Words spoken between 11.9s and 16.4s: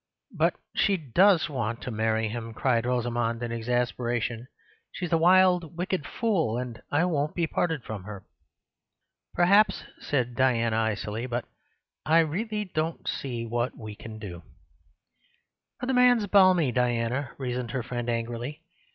I really don't see what we can do." "But the man's